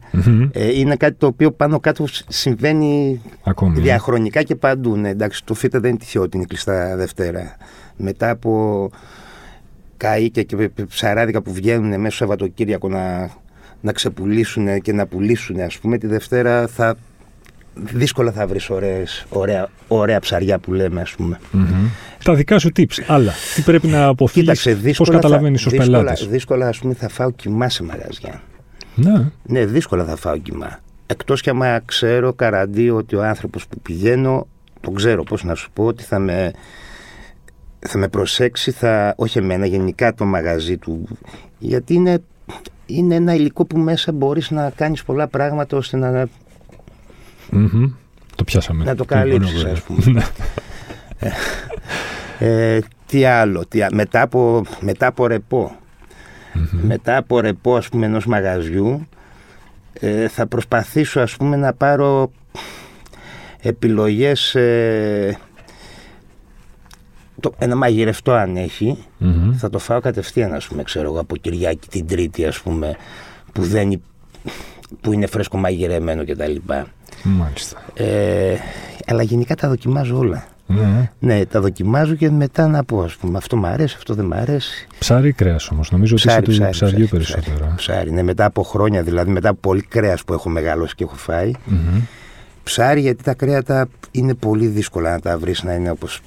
[0.52, 3.82] Ε, είναι κάτι το οποίο πάνω κάτω συμβαίνει Ακόμη, ε.
[3.82, 4.96] διαχρονικά και παντού.
[4.96, 7.56] Ναι, εντάξει το ΦΙΤΑ δεν είναι τυχαίο ότι είναι κλειστά Δευτέρα.
[7.96, 8.90] Μετά από
[9.96, 13.30] καΐκια και ψαράδικα που βγαίνουν μέσα στο Σαββατοκύριακο να,
[13.80, 16.96] να ξεπουλήσουν και να πουλήσουν, ας πούμε, τη Δευτέρα θα
[17.76, 21.40] δύσκολα θα βρεις ωραίες, ωραία, ωραία ψαριά που λέμε, ας πούμε.
[22.24, 23.32] Τα δικά σου tips, άλλα.
[23.54, 26.94] Τι πρέπει να αποφύγεις, Κοίταξε, πώς δύσκολα, καταλαβαίνεις θα, ως δύσκολα, πελάτης; δύσκολα, ας πούμε,
[26.94, 28.42] θα φάω κοιμά σε μαγαζιά.
[28.94, 29.30] Ναι.
[29.42, 30.78] Ναι, δύσκολα θα φάω κοιμά.
[31.06, 34.46] Εκτός κι άμα ξέρω καραντί ότι ο άνθρωπος που πηγαίνω,
[34.80, 36.52] τον ξέρω πώς να σου πω, ότι θα με,
[37.78, 41.08] θα με προσέξει, θα, όχι εμένα, γενικά το μαγαζί του.
[41.58, 42.18] Γιατί είναι,
[42.86, 46.28] είναι ένα υλικό που μέσα μπορείς να κάνεις πολλά πράγματα ώστε να,
[47.50, 47.90] Μμμ.
[48.36, 48.84] Το πιάσαμε.
[48.84, 49.72] να το Λοιπόν, καλύψεις, ωραία.
[49.72, 50.02] ας πούμε.
[50.12, 50.22] Ναι.
[52.38, 55.76] Ε, τι άλλο, τι, α- μετά, από, μετά από ρεπό.
[56.70, 59.08] Μετά από ρεπό, ας πούμε, ενός μαγαζιού,
[59.92, 62.30] ε, θα προσπαθήσω, ας πούμε, να πάρω
[63.60, 65.38] επιλογές, ε,
[67.40, 69.52] το, ένα μαγειρευτό αν έχει, Μμμ.
[69.56, 72.96] θα το φάω κατευθείαν, ας πούμε, ξέρω εγώ, από Κυριακή την Τρίτη, ας πούμε,
[73.52, 74.02] που, δεν, υ-
[75.00, 76.54] που είναι φρέσκο μαγειρεμένο κτλ.
[77.22, 77.82] Μάλιστα.
[77.94, 78.56] Ε,
[79.06, 80.44] αλλά γενικά τα δοκιμάζω όλα.
[80.68, 81.10] Ναι.
[81.18, 84.34] Ναι, τα δοκιμάζω και μετά να πω, ας πούμε, αυτό μου αρέσει, αυτό δεν μου
[84.34, 84.86] αρέσει.
[84.98, 85.90] Ψάρι ή κρέας όμως.
[85.90, 87.64] Νομίζω ότι είσαι Ψάρι, του ψάρι, ψαριού ψάρι, περισσότερο.
[87.64, 87.72] ε.
[87.76, 91.14] Ψάρι, ναι, μετά από χρόνια, δηλαδή μετά από πολύ κρέας που έχω μεγαλώσει και έχω
[91.16, 91.50] φάει.
[91.64, 92.00] Μμμ.
[92.62, 96.20] Ψάρι γιατί τα κρέατα είναι πολύ δύσκολα να τα βρεις να είναι όπως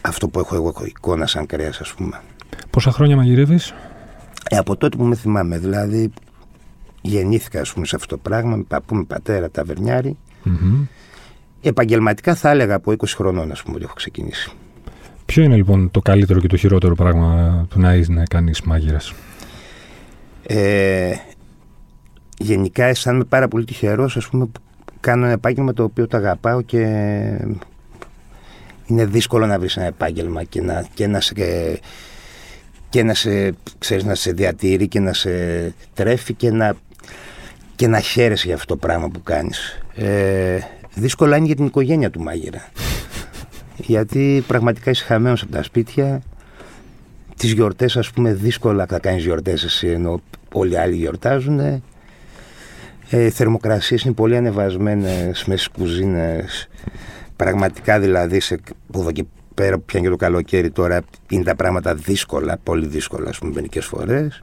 [0.00, 2.20] αυτό που έχω εγώ εικόνα σαν κρέας ας πούμε.
[2.70, 3.74] Πόσα χρόνια μαγειρεύεις;
[4.50, 6.12] Ε, από τότε που με θυμάμαι, δηλαδή
[7.04, 10.16] γεννήθηκα ας πούμε σε αυτό το πράγμα, με παππού, με πατέρα, ταβερνιάρη.
[10.42, 10.84] Μμμ.
[11.62, 14.50] Επαγγελματικά θα έλεγα από 20 χρονών ας πούμε ότι έχω ξεκινήσει.
[15.24, 19.14] Ποιο είναι λοιπόν το καλύτερο και το χειρότερο πράγμα του να, είσαι να κάνεις μάγειρας;
[20.46, 21.12] Ε,
[22.38, 24.60] γενικά αισθάνομαι πάρα πολύ τυχερός ας πούμε που
[25.00, 26.78] κάνω ένα επάγγελμα το οποίο το αγαπάω και
[28.86, 31.34] είναι δύσκολο να βρεις ένα επάγγελμα και να, και να σε
[32.88, 35.30] και να σε, ξέρεις, να σε διατηρεί και να σε
[35.94, 36.76] τρέφει και να,
[37.76, 39.82] και να χαίρεσαι για αυτό το πράγμα που κάνεις.
[39.94, 40.58] Ε,
[40.94, 42.68] δύσκολα είναι για την οικογένεια του μάγειρα.
[43.76, 46.22] Γιατί πραγματικά είσαι χαμένος από τα σπίτια.
[47.36, 50.20] Τις γιορτές ας πούμε δύσκολα θα κάνεις γιορτές εσύ ενώ
[50.52, 51.58] όλοι οι άλλοι γιορτάζουν.
[51.58, 51.82] Ε,
[53.24, 56.68] οι θερμοκρασίες είναι πολύ ανεβασμένες μέσα στις κουζίνες.
[57.36, 61.56] Πραγματικά δηλαδή σε, από εδώ και πέρα που πιάνει και το καλοκαίρι τώρα είναι τα
[61.56, 64.42] πράγματα δύσκολα, πολύ δύσκολα ας πούμε μερικές φορές.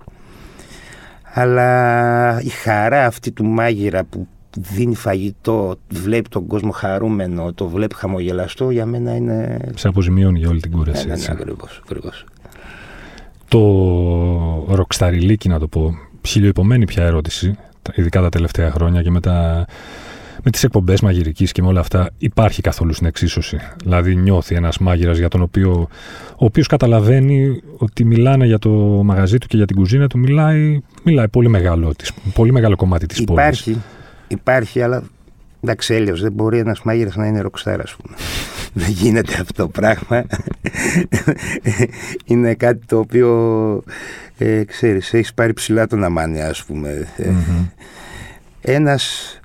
[1.34, 7.96] Αλλά η χαρά αυτή του μάγειρα που δίνει φαγητό, βλέπει τον κόσμο χαρούμενο, το βλέπει
[7.96, 9.58] χαμογελαστό, για μένα είναι...
[9.76, 11.02] Σε αποζημιώνει για όλη την Ναι, κούραση.
[11.02, 11.32] ναι, ναι, έτσι.
[11.32, 12.26] ακριβώς, ακριβώς.
[13.48, 13.60] Το
[14.70, 19.66] ροκσταριλίκι, να το πω, ψιλοϊπωμένη πια ερώτηση, τα- ειδικά τα τελευταία χρόνια και με, τα,
[20.44, 23.58] με τις εκπομπές μαγειρικής και με όλα αυτά, υπάρχει καθόλου στην εξίσωση.
[23.84, 25.88] Δηλαδή νιώθει ένας μάγειρας για τον οποίο,
[26.32, 28.70] ο οποίος καταλαβαίνει ότι μιλάνε για το
[29.04, 33.06] μαγαζί του και για την κουζίνα του, μιλάει, μιλάει πολύ, μεγάλο, της, πολύ μεγάλο κομμάτι
[33.06, 33.44] της πόλης.
[33.44, 33.82] Υπάρχει,
[34.28, 35.04] υπάρχει, αλλά
[35.62, 38.16] εντάξει, έλεος, δεν μπορεί ένας μάγειρας να είναι ροκστάρ, ας πούμε.
[38.86, 40.26] δεν γίνεται αυτό το πράγμα.
[42.26, 43.84] είναι κάτι το οποίο,
[44.38, 47.08] ε, ξέρεις, έχεις πάρει ψηλά τον αμάνι, ας πούμε.
[47.18, 47.66] Ε, Μμμ.
[48.62, 49.40] Ένας,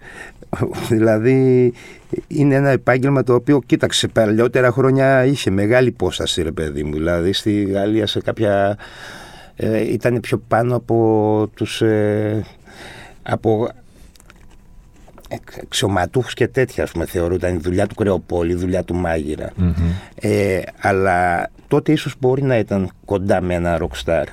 [0.90, 1.72] δηλαδή,
[2.28, 6.92] είναι ένα επάγγελμα το οποίο, κοίταξε, παλιότερα χρόνια είχε μεγάλη υπόσταση, ρε παιδί μου.
[6.92, 8.78] Δηλαδή, στη Γαλλία σε κάποια...
[9.56, 11.82] Ε, ήταν πιο πάνω από τους...
[11.82, 12.44] Ε,
[13.22, 13.68] από
[15.28, 19.50] εξ- αξιωματούχους και τέτοια, ας πούμε, θεωρούταν η δουλειά του κρεοπόλη, η δουλειά του μάγειρα.
[19.56, 19.72] Μμμ.
[20.20, 24.24] Ε, αλλά τότε ίσως μπορεί να ήταν κοντά με ένα rockstar.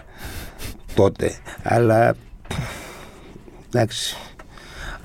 [0.96, 1.32] τότε.
[1.64, 2.16] Αλλά
[3.74, 4.18] εντάξει.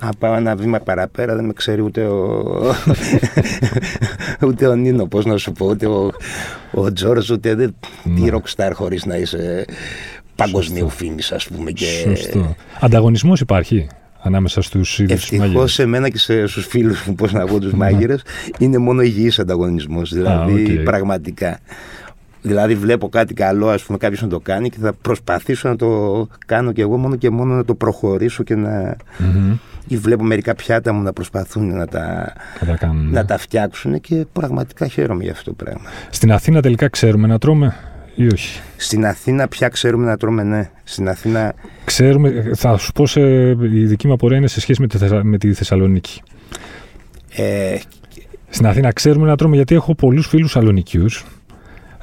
[0.00, 2.42] Αν πάω ένα βήμα παραπέρα δεν με ξέρει ούτε ο,
[4.46, 6.10] ούτε ο Νίνο, πώς να σου πω, ούτε ο,
[6.72, 8.30] ο Τζόρος, ούτε δεν, τι Ναι.
[8.32, 9.64] rockstar χωρίς να είσαι
[10.36, 11.70] παγκοσμίου φήμης ας πούμε.
[11.70, 12.54] Και Σωστό.
[12.80, 13.86] Ανταγωνισμός υπάρχει
[14.22, 15.72] ανάμεσα στους ίδιους τους Ευτυχώς μάγειρες.
[15.72, 18.22] σε μένα και σε, στους φίλους μου, πώς να πω, τους μάγειρες,
[18.58, 20.82] είναι μόνο υγιής ανταγωνισμός, δηλαδή οκ.
[20.84, 21.58] πραγματικά.
[22.42, 26.26] Δηλαδή βλέπω κάτι καλό, ας πούμε, κάποιος να το κάνει και θα προσπαθήσω να το
[26.46, 28.96] κάνω και εγώ μόνο και μόνο να το προχωρήσω και να...
[29.18, 29.56] Μμμ.
[29.88, 33.10] Ή βλέπω μερικά πιάτα μου να προσπαθούν να τα, Θα τα κάνουν.
[33.10, 35.88] να τα φτιάξουν και πραγματικά χαίρομαι για αυτό το πράγμα.
[36.10, 37.74] Στην Αθήνα τελικά ξέρουμε να τρώμε
[38.14, 40.70] ή όχι; Στην Αθήνα πια ξέρουμε να τρώμε, ναι.
[40.84, 43.20] Στην Αθήνα Ξέρουμε, θα σου πω, σε,
[43.50, 46.20] η δική μου απορία είναι σε σχέση με τη, Θεσσα- με τη Θεσσαλονίκη.
[47.36, 47.76] ε,
[48.48, 51.24] Στην Αθήνα ξέρουμε να τρώμε γιατί έχω πολλούς φίλους Σαλονικιούς.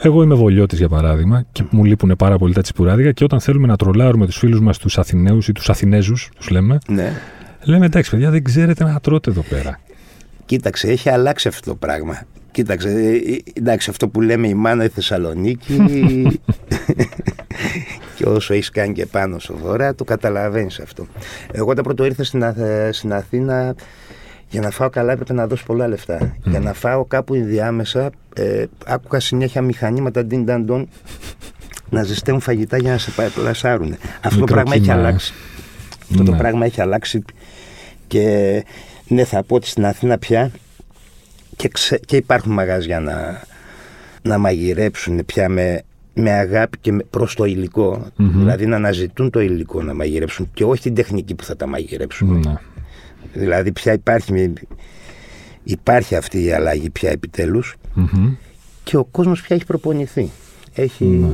[0.02, 3.68] Εγώ είμαι βολιώτης για παράδειγμα και μου λείπουν πάρα πολύ τα τσιπουράδικα και όταν θέλουμε
[3.68, 7.12] να τρολάρουμε τους φίλους μας τους Αθηναίους ή τους Αθηνέζους, τους λέμε, ναι.
[7.66, 9.80] Λέμε εντάξει παιδιά δεν ξέρετε να τρώτε εδώ πέρα.
[10.46, 12.22] Κοίταξε, έχει αλλάξει αυτό το πράγμα.
[12.52, 15.78] Κοίταξε, ε, ε, εντάξει, αυτό που λέμε η μάνα η Θεσσαλονίκη
[18.16, 21.08] και όσο έχεις κάνει και πάνω στο βορρά, το καταλαβαίνεις αυτό.
[21.52, 22.44] Εγώ όταν πρώτο ήρθα στην,
[22.92, 23.76] στην Αθήνα,
[24.50, 26.36] για να φάω καλά έπρεπε να δώσω πολλά λεφτά.
[26.44, 30.90] Για να φάω κάπου ενδιάμεσα, ε, άκουγα συνέχεια μηχανήματα ντινταντών
[31.90, 33.96] να ζεσταίνουν φαγητά για να σε πλασάρουν.
[34.22, 35.34] Αυτό το πράγμα έχει αλλάξει.
[36.12, 36.38] Αυτό το ναι.
[36.38, 37.24] πράγμα έχει αλλάξει
[38.16, 38.64] και
[39.08, 40.52] ναι θα πω ότι στην Αθήνα πια
[41.56, 41.72] και,
[42.06, 43.42] και υπάρχουν μαγαζιά να,
[44.22, 45.82] να μαγειρέψουν πια με,
[46.14, 50.82] με αγάπη και προς το υλικο Δηλαδή να αναζητούν το υλικό να μαγειρέψουν και όχι
[50.82, 52.40] την τεχνική που θα τα μαγειρέψουν.
[52.40, 52.54] Ναι.
[53.34, 54.54] Δηλαδή πια υπάρχει,
[55.64, 57.20] υπάρχει αυτή η αλλαγή πια
[58.84, 60.30] και ο κόσμος πια έχει προπονηθεί.
[60.76, 61.32] Έχει...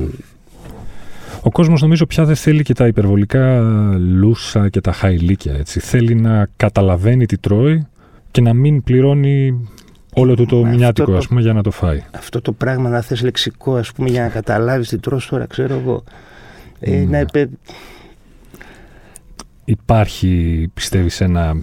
[1.42, 1.48] Ναι.
[1.48, 3.62] Ο κόσμος νομίζω πια δεν θέλει και τα υπερβολικά
[3.98, 5.54] λούσα και τα χαϊλίκια.
[5.54, 5.80] Έτσι.
[5.80, 7.86] Θέλει να καταλαβαίνει τι τρώει
[8.30, 9.68] και να μην πληρώνει
[10.14, 12.02] όλο του το μηνιάτικο ας πούμε, για να το φάει.
[12.10, 15.74] Αυτό το πράγμα να θες λεξικό ας πούμε, για να καταλάβεις τι τρως τώρα, ξέρω
[15.74, 16.04] εγώ.
[16.80, 17.22] Ε, ναι.
[17.22, 17.48] να
[19.64, 21.56] Υπάρχει, πιστεύεις, ένα...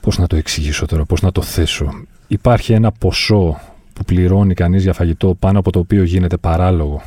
[0.00, 2.04] Πώς να το εξηγήσω τώρα, πώς να το θέσω.
[2.26, 3.60] Υπάρχει ένα ποσό
[3.92, 7.02] που πληρώνει κανείς για φαγητό πάνω από το οποίο γίνεται παράλογο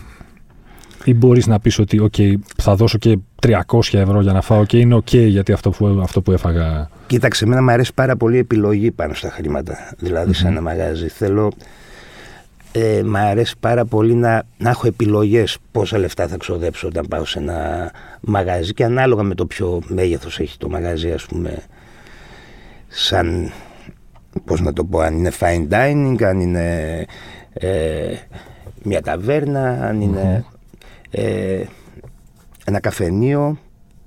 [1.03, 3.53] ή μπορείς να πεις ότι okay, θα δώσω και 300
[3.91, 6.89] ευρώ για να φάω και είναι ok γιατί αυτό που, αυτό που έφαγα.
[7.07, 9.93] Κοίταξε, εμένα μου αρέσει πάρα πολύ η επιλογή πάνω στα χρήματα.
[9.97, 11.07] Δηλαδή, σε ένα μαγάζι.
[11.07, 11.51] Θέλω.
[12.73, 17.25] Ε, μ' αρέσει πάρα πολύ να, να έχω επιλογές πόσα λεφτά θα ξοδέψω όταν πάω
[17.25, 21.57] σε ένα μαγάζι και ανάλογα με το ποιο μέγεθος έχει το μαγάζι, ας πούμε.
[22.87, 23.51] Σαν.
[24.45, 27.05] Πώς να το πω, αν είναι fine dining, αν είναι
[27.53, 28.13] ε,
[28.83, 30.45] μια ταβέρνα, αν είναι
[31.11, 31.63] ε,
[32.65, 33.57] ένα καφενείο.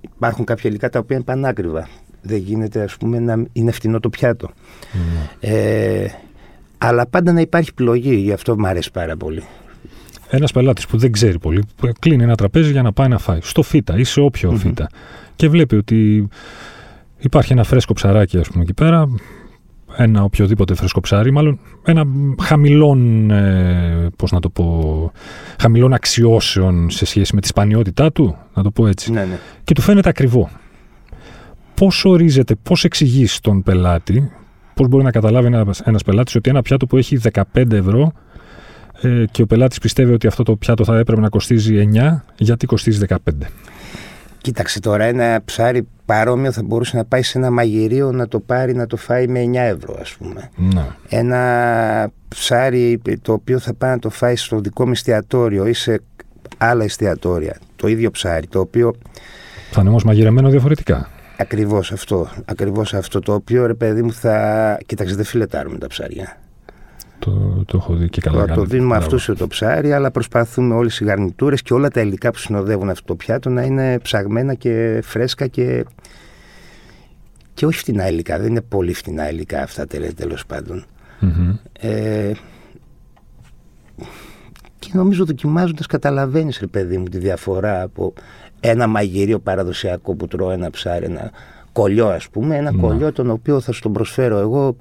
[0.01, 1.89] Υπάρχουν κάποια υλικά τα οποία είναι πανάκριβα.
[2.23, 4.51] Δεν γίνεται, ας πούμε, να είναι φτηνό το πιάτο.
[4.93, 5.51] Ναι.
[5.51, 6.11] Ε,
[6.79, 9.43] αλλά πάντα να υπάρχει επιλογή, γι' αυτό μου αρέσει πάρα πολύ.
[10.29, 13.39] Ένας πελάτης που δεν ξέρει πολύ, που κλείνει ένα τραπέζι για να πάει να φάει,
[13.43, 14.87] στο φύτα ή σε οποιο φύτα,
[15.37, 16.29] και βλέπει ότι
[17.19, 19.09] υπάρχει ένα φρέσκο ψαράκι, ας πούμε, εκεί πέρα,
[19.97, 22.05] ένα οποιοδήποτε φρέσκο ψάρι, μάλλον ένα
[22.43, 25.13] χαμηλών, ε, πώς να το πω,
[25.61, 29.13] χαμηλών αξιώσεων σε σχέση με τη σπανιότητά του, να το πω έτσι.
[29.13, 29.39] Ναι, ναι.
[29.65, 30.51] Και του φαίνεται ακριβό.
[31.75, 34.31] Πώς ορίζεται, πώς εξηγείς στον πελάτη,
[34.75, 37.19] πώς μπορεί να καταλάβει ένας, ένας πελάτης ότι ένα πιάτο που έχει
[37.53, 38.13] 15 ευρώ
[39.01, 42.67] ε, και ο πελάτης πιστεύει ότι αυτό το πιάτο θα έπρεπε να κοστίζει 9, γιατί
[42.67, 43.17] κοστίζει 15.
[44.41, 48.75] Κοίταξε τώρα, ένα ψάρι παρόμοιο θα μπορούσε να πάει σε ένα μαγειρίο να το πάρει
[48.75, 50.51] να το φάει με 9 ευρώ, ας πούμε.
[50.57, 50.87] Ναι.
[51.09, 56.03] Ένα ψάρι το οποίο θα πάει να το φάει στο δικό μου εστιατόριο ή σε
[56.59, 57.57] άλλα εστιατόρια.
[57.77, 58.95] Το ίδιο ψάρι, το οποίο.
[59.71, 61.09] Θα είναι όμως μαγειρεμένο διαφορετικά.
[61.37, 62.29] Ακριβώς αυτό.
[62.45, 64.79] Ακριβώς αυτό το οποίο ρε παιδί μου θα.
[64.87, 66.37] Κοίταξε, δεν φιλετάρουμε τα ψάρια.
[67.25, 68.47] Το, το έχω δει και καλά.
[68.47, 72.01] Το, το δίνουμε αυτό σε το ψάρι, αλλά προσπαθούμε όλες οι γαρνιτούρες και όλα τα
[72.01, 75.85] υλικά που συνοδεύουν αυτό το πιάτο να είναι ψαγμένα και φρέσκα και.
[77.55, 78.39] και όχι φτηνά υλικά.
[78.39, 80.85] Δεν είναι πολύ φτηνά υλικά αυτά τέλος πάντων.
[81.81, 82.33] Ε,
[84.79, 88.13] και νομίζω δοκιμάζοντας καταλαβαίνεις, ρε παιδί μου, τη διαφορά από
[88.61, 91.31] ένα μαγειρίο παραδοσιακό που τρώω ένα ψάρι, ένα
[91.73, 94.77] κολλιό ας πούμε, ένα mm κολλιό τον οποίο θα σου τον προσφέρω εγώ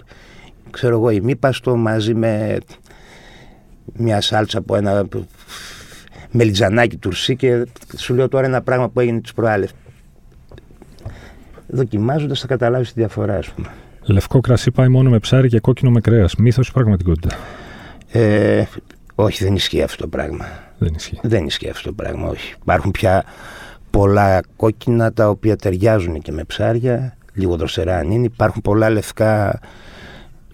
[0.73, 2.57] ξέρω εγώ, ημίπαστο μαζί με
[3.93, 5.07] μια σάλτσα από ένα
[6.31, 7.65] μελιτζανάκι τουρσί και
[7.97, 9.71] σου λέω τώρα ένα πράγμα που έγινε τις προάλλες.
[11.67, 13.67] Δοκιμάζοντας θα καταλάβεις τη διαφορά, ας πούμε.
[14.05, 16.35] Λευκό κρασί πάει μόνο με ψάρι και κόκκινο με κρέας.
[16.35, 17.35] Μύθος ή πραγματικότητα;
[18.11, 18.63] Ε,
[19.15, 20.45] όχι, δεν ισχύει αυτό το πράγμα.
[20.77, 21.19] Δεν ισχύει.
[21.21, 22.53] Δεν ισχύει αυτό το πράγμα, όχι.
[22.61, 23.23] Υπάρχουν πια
[23.89, 28.25] πολλά κόκκινα τα οποία ταιριάζουν και με ψάρια, λίγο δροσερά αν είναι.
[28.25, 29.59] Υπάρχουν πολλά λευκά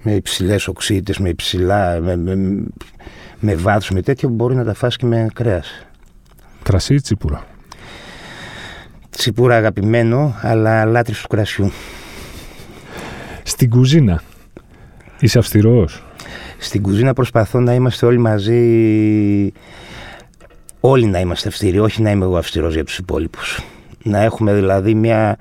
[0.02, 2.36] με υψηλές οξύτητες, με υψηλά, με, με,
[3.40, 5.86] με βάθος, με τέτοια που μπορεί να τα φας και με κρέας.
[6.64, 7.46] Κρασί ή τσίπουρα.
[9.10, 11.72] Τσίπουρα αγαπημένο, αλλά λάτρης του κρασιού.
[13.44, 14.22] Στην κουζίνα,
[15.20, 16.04] είσαι αυστηρός;
[16.58, 18.62] Στην κουζίνα προσπαθώ να είμαστε όλοι μαζί,
[20.80, 23.62] όλοι να είμαστε αυστηροί, όχι να είμαι εγώ αυστηρός για τους υπόλοιπους.
[24.04, 25.38] Να έχουμε δηλαδή μια...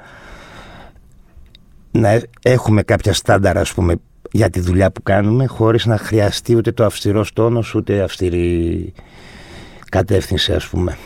[1.90, 3.94] να έχουμε κάποια στάνταρ ας πούμε
[4.30, 8.92] για τη δουλειά που κάνουμε χωρίς να χρειαστεί ούτε το αυστηρό τόνος ούτε αυστηρή
[9.88, 10.96] κατεύθυνση ας πούμε.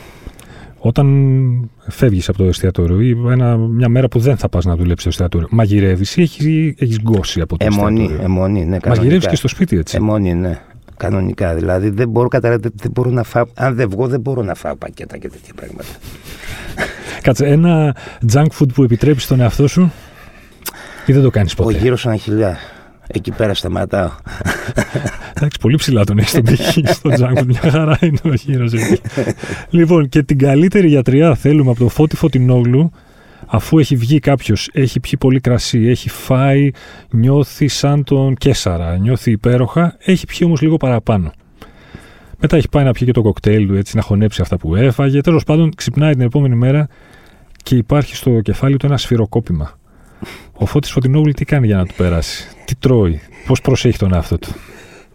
[0.84, 5.00] Όταν φεύγεις από το εστιατόριο ή ένα, μια μέρα που δεν θα πας να δουλέψεις
[5.00, 9.36] στο εστιατόριο, μαγειρεύεις ή έχεις, έχεις γκώσει από το εμονή, εστιατόριο; Εμονή, ναι, Μαγειρεύεις και
[9.36, 10.60] στο σπίτι έτσι; Εμονή, ναι.
[10.96, 11.54] Κανονικά.
[11.54, 12.58] Δηλαδή δεν μπορώ, κατα...
[12.58, 13.44] δεν μπορώ να φάω.
[13.54, 15.88] Αν δεν βγω, δεν μπορώ να φάω πακέτα και τέτοια πράγματα.
[17.22, 17.96] Κάτσε, ένα
[18.32, 19.92] junk food που επιτρέπεις τον εαυτό σου
[21.06, 22.56] ή δεν το κάνεις ποτέ; Ο γύρω σαν χιλιά.
[23.06, 24.10] Εκεί πέρα σταματάω.
[25.34, 27.44] Εντάξει, πολύ ψηλά τον έχεις στον πύχη στο Τζάγκο.
[27.44, 29.00] Μια χαρά είναι ο γύρος εκεί.
[29.70, 32.90] λοιπόν, και την καλύτερη γιατριά θέλουμε από το Φώτη Φωτεινόγλου,
[33.46, 36.70] αφού έχει βγει κάποιος, έχει πιει πολύ κρασί, έχει φάει,
[37.10, 41.32] νιώθει σαν τον Κέσαρα, νιώθει υπέροχα, έχει πιει όμως λίγο παραπάνω.
[42.38, 45.20] Μετά έχει πάει να πιει και το κοκτέιλ του, έτσι να χωνέψει αυτά που έφαγε.
[45.20, 46.88] Τέλος πάντων, ξυπνάει την επόμενη μέρα
[47.62, 49.78] και υπάρχει στο κεφάλι του ένα σφυροκόπημα.
[50.52, 54.38] Ο Φώτης Φωτεινόγλου τι κάνει για να του περάσει, τι τρώει, πώς προσέχει τον αυτό
[54.38, 54.54] του;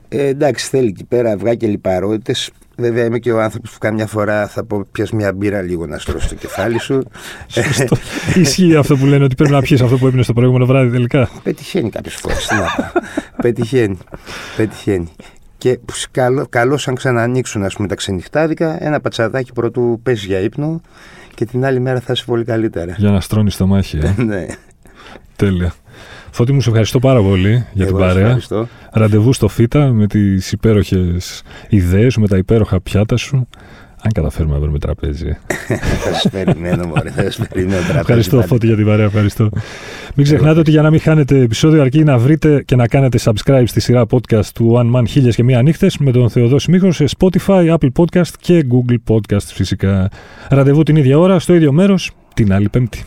[0.09, 2.51] Ε, εντάξει, θέλει εκεί πέρα αυγά και λιπαρότητες.
[2.79, 5.97] Βέβαια, είμαι και ο άνθρωπος που καμιά φορά θα πω πιες μια μπύρα λίγο να
[5.97, 7.03] στρώσει το κεφάλι σου.
[7.47, 7.97] Σωστό.
[8.35, 11.29] Ισχύει αυτό που λένε ότι πρέπει να πιεις αυτό που έπινες στο προηγούμενο βράδυ τελικά.
[11.43, 12.35] Πετυχαίνει κάποιε φορέ.
[13.41, 13.97] Πετυχαίνει.
[14.57, 15.07] Πετυχαίνει.
[15.57, 15.79] Και
[16.11, 20.81] καλό, καλό αν ξανανοίξουν ας πούμε, τα ξενυχτάδικα, ένα πατσαδάκι πρωτού πέσει για ύπνο
[21.35, 22.95] και την άλλη μέρα θα είσαι πολύ καλύτερα.
[22.97, 23.97] Για να στρώνεις το μάχη.
[23.97, 24.13] Ε.
[24.23, 24.45] ναι.
[25.35, 25.73] Τέλεια.
[26.31, 28.25] Φώτη μου, σε ευχαριστώ πάρα πολύ για την παρέα.
[28.25, 28.67] Ευχαριστώ.
[28.91, 33.47] Ραντεβού στο ΦΙΤΑ με τις υπέροχες ιδέες, με τα υπέροχα πιάτα σου.
[34.01, 35.37] Αν καταφέρουμε να βρούμε τραπέζι.
[36.03, 37.09] θα σας περιμένω, μωρέ.
[37.09, 37.99] Θα σας περιμένω τραπέζι.
[37.99, 39.05] Ευχαριστώ, Φώτη, για την παρέα.
[39.05, 39.49] Ευχαριστώ.
[40.15, 43.63] Μην ξεχνάτε ότι για να μην χάνετε επεισόδιο, αρκεί να βρείτε και να κάνετε subscribe
[43.65, 47.05] στη σειρά podcast του One Man Χίλιες και Μία Νύχτες με τον Θεοδόση Μίχο σε
[47.17, 50.09] Spotify, Apple Podcast και Google Podcast φυσικά.
[50.49, 53.05] Ραντεβού την ίδια ώρα, στο ίδιο μέρος, την άλλη Πέμπτη.